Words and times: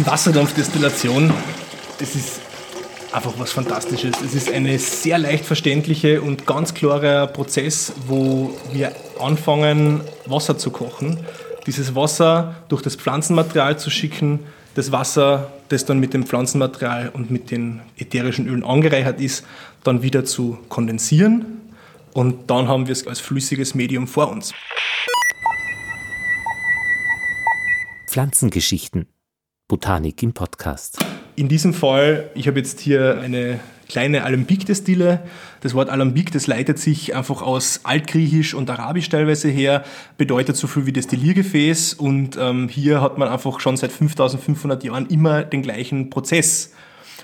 Die 0.00 0.06
Wasserdampfdestillation, 0.06 1.30
das 1.98 2.14
ist 2.14 2.40
einfach 3.12 3.34
was 3.36 3.52
Fantastisches. 3.52 4.14
Es 4.24 4.34
ist 4.34 4.50
eine 4.50 4.78
sehr 4.78 5.18
leicht 5.18 5.44
verständliche 5.44 6.22
und 6.22 6.46
ganz 6.46 6.72
klarer 6.72 7.26
Prozess, 7.26 7.92
wo 8.06 8.58
wir 8.72 8.96
anfangen, 9.20 10.00
Wasser 10.24 10.56
zu 10.56 10.70
kochen. 10.70 11.18
Dieses 11.66 11.94
Wasser 11.94 12.54
durch 12.70 12.80
das 12.80 12.96
Pflanzenmaterial 12.96 13.78
zu 13.78 13.90
schicken, 13.90 14.40
das 14.74 14.90
Wasser, 14.90 15.52
das 15.68 15.84
dann 15.84 15.98
mit 15.98 16.14
dem 16.14 16.24
Pflanzenmaterial 16.24 17.10
und 17.10 17.30
mit 17.30 17.50
den 17.50 17.82
ätherischen 17.98 18.48
Ölen 18.48 18.64
angereichert 18.64 19.20
ist, 19.20 19.44
dann 19.84 20.02
wieder 20.02 20.24
zu 20.24 20.56
kondensieren 20.70 21.44
und 22.14 22.50
dann 22.50 22.68
haben 22.68 22.86
wir 22.86 22.92
es 22.92 23.06
als 23.06 23.20
flüssiges 23.20 23.74
Medium 23.74 24.06
vor 24.06 24.30
uns. 24.30 24.54
Pflanzengeschichten. 28.08 29.06
Botanik 29.70 30.20
im 30.24 30.32
Podcast. 30.32 30.98
In 31.36 31.48
diesem 31.48 31.72
Fall, 31.72 32.28
ich 32.34 32.48
habe 32.48 32.58
jetzt 32.58 32.80
hier 32.80 33.20
eine 33.20 33.60
kleine 33.88 34.24
Alambik-Destille. 34.24 35.22
Das 35.60 35.74
Wort 35.74 35.88
Alambik, 35.88 36.32
das 36.32 36.48
leitet 36.48 36.80
sich 36.80 37.14
einfach 37.14 37.40
aus 37.40 37.80
Altgriechisch 37.84 38.52
und 38.54 38.68
Arabisch 38.68 39.08
teilweise 39.08 39.48
her, 39.48 39.84
bedeutet 40.18 40.56
so 40.56 40.66
viel 40.66 40.86
wie 40.86 40.92
Destilliergefäß 40.92 41.94
und 41.94 42.36
ähm, 42.36 42.68
hier 42.68 43.00
hat 43.00 43.16
man 43.16 43.28
einfach 43.28 43.60
schon 43.60 43.76
seit 43.76 43.92
5500 43.92 44.82
Jahren 44.82 45.06
immer 45.06 45.44
den 45.44 45.62
gleichen 45.62 46.10
Prozess. 46.10 46.72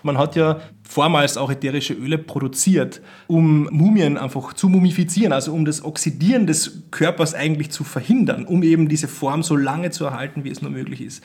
Man 0.04 0.16
hat 0.16 0.36
ja 0.36 0.60
vormals 0.88 1.36
auch 1.36 1.50
ätherische 1.50 1.94
Öle 1.94 2.16
produziert, 2.16 3.00
um 3.26 3.68
Mumien 3.70 4.16
einfach 4.16 4.52
zu 4.52 4.68
mumifizieren, 4.68 5.32
also 5.32 5.52
um 5.52 5.64
das 5.64 5.84
Oxidieren 5.84 6.46
des 6.46 6.82
Körpers 6.90 7.34
eigentlich 7.34 7.70
zu 7.70 7.84
verhindern, 7.84 8.44
um 8.44 8.62
eben 8.62 8.88
diese 8.88 9.08
Form 9.08 9.42
so 9.42 9.56
lange 9.56 9.90
zu 9.90 10.04
erhalten, 10.04 10.44
wie 10.44 10.50
es 10.50 10.62
nur 10.62 10.70
möglich 10.70 11.00
ist. 11.00 11.22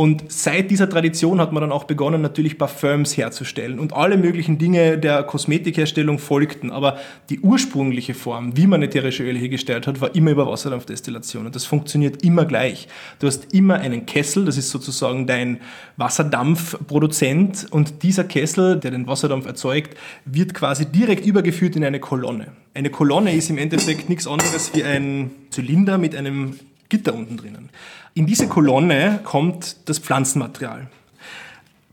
Und 0.00 0.32
seit 0.32 0.70
dieser 0.70 0.88
Tradition 0.88 1.40
hat 1.40 1.52
man 1.52 1.60
dann 1.60 1.72
auch 1.72 1.84
begonnen, 1.84 2.22
natürlich 2.22 2.56
Parfums 2.56 3.18
herzustellen. 3.18 3.78
Und 3.78 3.92
alle 3.92 4.16
möglichen 4.16 4.56
Dinge 4.56 4.96
der 4.96 5.24
Kosmetikherstellung 5.24 6.18
folgten. 6.18 6.70
Aber 6.70 6.96
die 7.28 7.40
ursprüngliche 7.40 8.14
Form, 8.14 8.56
wie 8.56 8.66
man 8.66 8.82
ätherische 8.82 9.24
Öle 9.24 9.38
hergestellt 9.38 9.86
hat, 9.86 10.00
war 10.00 10.14
immer 10.14 10.30
über 10.30 10.46
Wasserdampfdestillation. 10.46 11.44
Und 11.44 11.54
das 11.54 11.66
funktioniert 11.66 12.22
immer 12.22 12.46
gleich. 12.46 12.88
Du 13.18 13.26
hast 13.26 13.52
immer 13.52 13.74
einen 13.74 14.06
Kessel, 14.06 14.46
das 14.46 14.56
ist 14.56 14.70
sozusagen 14.70 15.26
dein 15.26 15.60
Wasserdampfproduzent. 15.98 17.66
Und 17.70 18.02
dieser 18.02 18.24
Kessel, 18.24 18.80
der 18.80 18.89
den 18.90 19.06
Wasserdampf 19.06 19.46
erzeugt, 19.46 19.96
wird 20.24 20.54
quasi 20.54 20.86
direkt 20.86 21.26
übergeführt 21.26 21.76
in 21.76 21.84
eine 21.84 22.00
Kolonne. 22.00 22.48
Eine 22.74 22.90
Kolonne 22.90 23.34
ist 23.34 23.50
im 23.50 23.58
Endeffekt 23.58 24.08
nichts 24.08 24.26
anderes 24.26 24.72
wie 24.74 24.84
ein 24.84 25.30
Zylinder 25.50 25.98
mit 25.98 26.14
einem 26.14 26.58
Gitter 26.88 27.14
unten 27.14 27.36
drinnen. 27.36 27.70
In 28.14 28.26
diese 28.26 28.48
Kolonne 28.48 29.20
kommt 29.24 29.88
das 29.88 29.98
Pflanzenmaterial. 29.98 30.88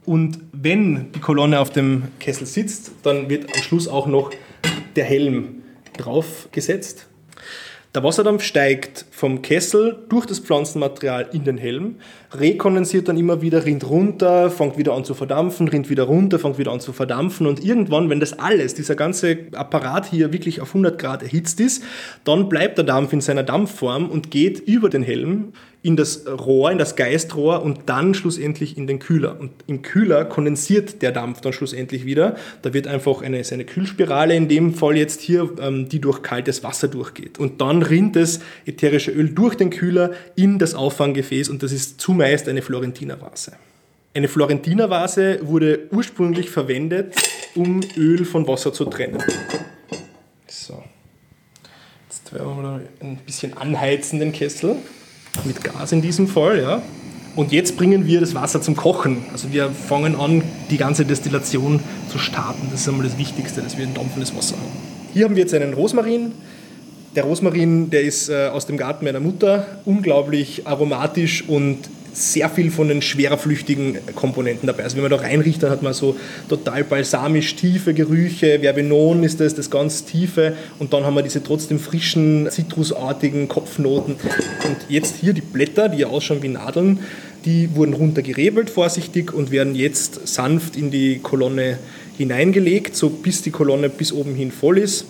Und 0.05 0.39
wenn 0.53 1.11
die 1.11 1.19
Kolonne 1.19 1.59
auf 1.59 1.69
dem 1.69 2.03
Kessel 2.19 2.47
sitzt, 2.47 2.91
dann 3.03 3.29
wird 3.29 3.53
am 3.53 3.61
Schluss 3.61 3.87
auch 3.87 4.07
noch 4.07 4.31
der 4.95 5.05
Helm 5.05 5.63
draufgesetzt. 5.97 7.07
Der 7.93 8.03
Wasserdampf 8.03 8.43
steigt 8.43 9.05
vom 9.17 9.41
Kessel 9.41 9.97
durch 10.09 10.27
das 10.27 10.37
Pflanzenmaterial 10.37 11.29
in 11.33 11.43
den 11.43 11.57
Helm, 11.57 11.95
rekondensiert 12.33 13.07
dann 13.07 13.17
immer 13.17 13.41
wieder, 13.41 13.65
rinnt 13.65 13.89
runter, 13.89 14.51
fängt 14.51 14.77
wieder 14.77 14.93
an 14.93 15.05
zu 15.05 15.15
verdampfen, 15.15 15.67
rinnt 15.67 15.89
wieder 15.89 16.03
runter, 16.03 16.37
fängt 16.37 16.59
wieder 16.59 16.71
an 16.71 16.79
zu 16.79 16.93
verdampfen 16.93 17.47
und 17.47 17.65
irgendwann, 17.65 18.11
wenn 18.11 18.19
das 18.19 18.37
alles, 18.37 18.75
dieser 18.75 18.93
ganze 18.93 19.39
Apparat 19.53 20.05
hier 20.05 20.31
wirklich 20.33 20.61
auf 20.61 20.67
100 20.67 20.99
Grad 20.99 21.23
erhitzt 21.23 21.59
ist, 21.59 21.83
dann 22.25 22.47
bleibt 22.47 22.77
der 22.77 22.85
Dampf 22.85 23.11
in 23.11 23.21
seiner 23.21 23.41
Dampfform 23.41 24.07
und 24.07 24.29
geht 24.29 24.59
über 24.59 24.87
den 24.87 25.01
Helm 25.01 25.51
in 25.87 25.95
das 25.95 26.27
Rohr, 26.27 26.71
in 26.71 26.77
das 26.77 26.95
Geistrohr 26.97 27.63
und 27.63 27.81
dann 27.85 28.13
schlussendlich 28.13 28.77
in 28.77 28.87
den 28.87 28.99
Kühler. 28.99 29.39
Und 29.39 29.51
im 29.67 29.83
Kühler 29.83 30.25
kondensiert 30.25 31.01
der 31.01 31.13
Dampf 31.13 31.39
dann 31.39 31.53
schlussendlich 31.53 32.03
wieder. 32.03 32.35
Da 32.61 32.73
wird 32.73 32.87
einfach 32.87 33.21
eine, 33.21 33.41
eine 33.49 33.63
Kühlspirale 33.63 34.35
in 34.35 34.49
dem 34.49 34.73
Fall 34.73 34.97
jetzt 34.97 35.21
hier, 35.21 35.49
ähm, 35.61 35.87
die 35.87 36.01
durch 36.01 36.21
kaltes 36.23 36.63
Wasser 36.63 36.89
durchgeht. 36.89 37.39
Und 37.39 37.61
dann 37.61 37.83
rinnt 37.83 38.17
das 38.17 38.41
ätherische 39.07 39.11
Öl 39.11 39.29
durch 39.29 39.55
den 39.55 39.69
Kühler 39.69 40.11
in 40.35 40.59
das 40.59 40.73
Auffanggefäß 40.73 41.49
und 41.49 41.63
das 41.63 41.71
ist 41.71 41.99
zumeist 42.01 42.47
eine 42.47 42.61
Florentinervase. 42.61 43.53
Eine 44.13 44.27
Florentinervase 44.27 45.39
wurde 45.43 45.87
ursprünglich 45.91 46.49
verwendet, 46.49 47.15
um 47.55 47.81
Öl 47.95 48.25
von 48.25 48.47
Wasser 48.47 48.73
zu 48.73 48.85
trennen. 48.85 49.21
So. 50.47 50.83
Jetzt 52.09 52.33
werden 52.33 52.57
wir 52.57 52.81
ein 53.01 53.17
bisschen 53.25 53.55
anheizen, 53.55 54.19
den 54.19 54.31
Kessel 54.31 54.75
mit 55.43 55.63
Gas 55.63 55.91
in 55.91 56.01
diesem 56.01 56.27
Fall. 56.27 56.61
Ja. 56.61 56.81
Und 57.35 57.51
jetzt 57.51 57.77
bringen 57.77 58.07
wir 58.07 58.19
das 58.19 58.33
Wasser 58.33 58.61
zum 58.61 58.75
Kochen. 58.75 59.23
Also 59.31 59.53
wir 59.53 59.69
fangen 59.69 60.15
an, 60.15 60.41
die 60.71 60.77
ganze 60.77 61.05
Destillation 61.05 61.79
zu 62.09 62.17
starten. 62.17 62.69
Das 62.71 62.81
ist 62.81 62.89
einmal 62.89 63.05
das 63.05 63.19
Wichtigste, 63.19 63.61
dass 63.61 63.77
wir 63.77 63.85
ein 63.85 63.93
dampfendes 63.93 64.35
Wasser 64.35 64.55
haben. 64.55 64.71
Hier 65.13 65.25
haben 65.25 65.35
wir 65.35 65.43
jetzt 65.43 65.53
einen 65.53 65.73
Rosmarin. 65.73 66.31
Der 67.17 67.23
Rosmarin, 67.23 67.89
der 67.89 68.03
ist 68.03 68.29
äh, 68.29 68.49
aus 68.53 68.67
dem 68.67 68.77
Garten 68.77 69.03
meiner 69.03 69.19
Mutter, 69.19 69.65
unglaublich 69.85 70.67
aromatisch 70.67 71.43
und 71.47 71.79
sehr 72.13 72.47
viel 72.47 72.69
von 72.69 72.89
den 72.89 73.01
schwererflüchtigen 73.01 73.97
Komponenten 74.13 74.67
dabei. 74.67 74.83
Also 74.83 74.97
wenn 74.97 75.01
man 75.01 75.09
da 75.09 75.17
reinriecht, 75.17 75.63
dann 75.63 75.71
hat 75.71 75.81
man 75.81 75.95
so 75.95 76.15
total 76.47 76.83
balsamisch 76.83 77.55
tiefe 77.55 77.95
Gerüche, 77.95 78.59
Verbenon 78.59 79.23
ist 79.23 79.39
das, 79.39 79.55
das 79.55 79.71
ganz 79.71 80.05
tiefe 80.05 80.53
und 80.77 80.93
dann 80.93 81.05
haben 81.05 81.15
wir 81.15 81.23
diese 81.23 81.41
trotzdem 81.41 81.79
frischen, 81.79 82.51
zitrusartigen 82.51 83.47
Kopfnoten. 83.47 84.13
Und 84.13 84.77
jetzt 84.87 85.15
hier 85.15 85.33
die 85.33 85.41
Blätter, 85.41 85.89
die 85.89 85.97
ja 85.97 86.07
ausschauen 86.09 86.43
wie 86.43 86.49
Nadeln, 86.49 86.99
die 87.45 87.75
wurden 87.75 87.95
runtergerebelt 87.95 88.69
vorsichtig 88.69 89.33
und 89.33 89.49
werden 89.49 89.73
jetzt 89.73 90.27
sanft 90.27 90.75
in 90.75 90.91
die 90.91 91.17
Kolonne 91.17 91.79
hineingelegt, 92.15 92.95
so 92.95 93.09
bis 93.09 93.41
die 93.41 93.49
Kolonne 93.49 93.89
bis 93.89 94.13
oben 94.13 94.35
hin 94.35 94.51
voll 94.51 94.77
ist. 94.77 95.07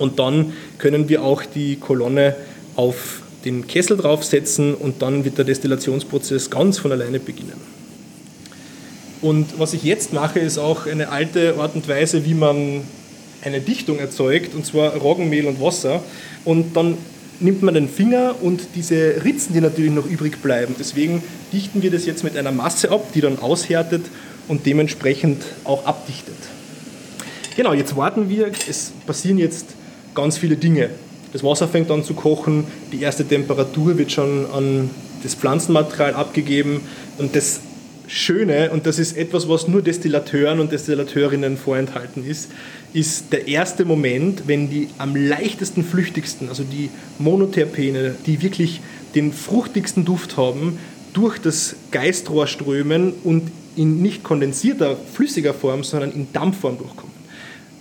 Und 0.00 0.18
dann 0.18 0.54
können 0.78 1.10
wir 1.10 1.22
auch 1.22 1.44
die 1.44 1.76
Kolonne 1.76 2.34
auf 2.74 3.20
den 3.44 3.66
Kessel 3.66 3.98
draufsetzen 3.98 4.74
und 4.74 5.02
dann 5.02 5.26
wird 5.26 5.36
der 5.36 5.44
Destillationsprozess 5.44 6.48
ganz 6.48 6.78
von 6.78 6.90
alleine 6.90 7.20
beginnen. 7.20 7.60
Und 9.20 9.58
was 9.58 9.74
ich 9.74 9.82
jetzt 9.82 10.14
mache, 10.14 10.40
ist 10.40 10.56
auch 10.56 10.86
eine 10.86 11.10
alte 11.10 11.56
Art 11.58 11.74
und 11.74 11.86
Weise, 11.86 12.24
wie 12.24 12.32
man 12.32 12.80
eine 13.42 13.60
Dichtung 13.60 13.98
erzeugt, 13.98 14.54
und 14.54 14.64
zwar 14.64 14.96
Roggenmehl 14.96 15.44
und 15.44 15.60
Wasser. 15.60 16.02
Und 16.46 16.74
dann 16.74 16.96
nimmt 17.38 17.62
man 17.62 17.74
den 17.74 17.88
Finger 17.88 18.36
und 18.40 18.68
diese 18.74 19.22
Ritzen, 19.22 19.52
die 19.52 19.60
natürlich 19.60 19.92
noch 19.92 20.06
übrig 20.06 20.40
bleiben. 20.40 20.76
Deswegen 20.78 21.22
dichten 21.52 21.82
wir 21.82 21.90
das 21.90 22.06
jetzt 22.06 22.24
mit 22.24 22.38
einer 22.38 22.52
Masse 22.52 22.90
ab, 22.90 23.12
die 23.14 23.20
dann 23.20 23.38
aushärtet 23.38 24.06
und 24.48 24.64
dementsprechend 24.64 25.42
auch 25.64 25.84
abdichtet. 25.84 26.36
Genau, 27.54 27.74
jetzt 27.74 27.94
warten 27.96 28.30
wir. 28.30 28.50
Es 28.66 28.92
passieren 29.06 29.36
jetzt 29.36 29.66
ganz 30.20 30.38
viele 30.38 30.56
Dinge. 30.56 30.90
Das 31.32 31.44
Wasser 31.44 31.68
fängt 31.68 31.90
an 31.90 32.04
zu 32.04 32.14
kochen, 32.14 32.64
die 32.92 33.00
erste 33.02 33.24
Temperatur 33.24 33.96
wird 33.98 34.12
schon 34.12 34.46
an 34.52 34.90
das 35.22 35.34
Pflanzenmaterial 35.34 36.14
abgegeben 36.14 36.80
und 37.18 37.36
das 37.36 37.60
Schöne, 38.08 38.70
und 38.72 38.86
das 38.86 38.98
ist 38.98 39.16
etwas, 39.16 39.48
was 39.48 39.68
nur 39.68 39.82
Destillateuren 39.82 40.58
und 40.58 40.72
Destillateurinnen 40.72 41.56
vorenthalten 41.56 42.26
ist, 42.26 42.50
ist 42.92 43.32
der 43.32 43.46
erste 43.46 43.84
Moment, 43.84 44.48
wenn 44.48 44.68
die 44.68 44.88
am 44.98 45.14
leichtesten, 45.14 45.84
flüchtigsten, 45.84 46.48
also 46.48 46.64
die 46.64 46.90
Monoterpene, 47.20 48.16
die 48.26 48.42
wirklich 48.42 48.80
den 49.14 49.32
fruchtigsten 49.32 50.04
Duft 50.04 50.36
haben, 50.36 50.80
durch 51.12 51.38
das 51.38 51.76
Geistrohr 51.92 52.48
strömen 52.48 53.12
und 53.22 53.52
in 53.76 54.02
nicht 54.02 54.24
kondensierter, 54.24 54.96
flüssiger 55.14 55.54
Form, 55.54 55.84
sondern 55.84 56.10
in 56.10 56.26
Dampfform 56.32 56.78
durchkommen 56.78 57.09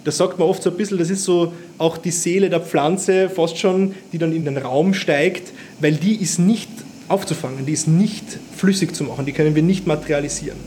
das 0.04 0.18
sagt 0.18 0.40
man 0.40 0.48
oft 0.48 0.64
so 0.64 0.70
ein 0.70 0.78
bisschen, 0.78 0.98
das 0.98 1.10
ist 1.10 1.24
so 1.24 1.54
auch 1.78 1.98
die 1.98 2.12
Seele 2.12 2.50
der 2.50 2.62
Pflanze 2.62 3.30
fast 3.30 3.58
schon, 3.58 3.96
die 4.12 4.18
dann 4.18 4.34
in 4.34 4.46
den 4.46 4.58
Raum 4.58 4.94
steigt, 4.94 5.52
weil 5.80 5.94
die 5.94 6.16
ist 6.16 6.40
nicht 6.40 6.70
aufzufangen, 7.08 7.66
die 7.66 7.74
ist 7.74 7.88
nicht 7.88 8.24
flüssig 8.56 8.96
zu 8.96 9.04
machen, 9.04 9.26
die 9.26 9.34
können 9.34 9.56
wir 9.56 9.64
nicht 9.64 9.88
materialisieren. 9.88 10.58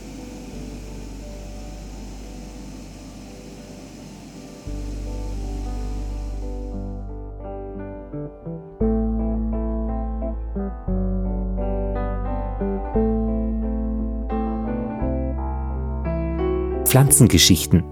Pflanzengeschichten 16.85 17.92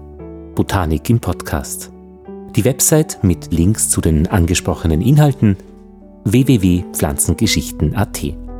Botanik 0.61 1.09
im 1.09 1.19
Podcast. 1.19 1.91
Die 2.55 2.63
Website 2.63 3.23
mit 3.23 3.51
Links 3.51 3.89
zu 3.89 3.99
den 3.99 4.27
angesprochenen 4.27 5.01
Inhalten 5.01 5.57
www.pflanzengeschichten.at 6.23 8.50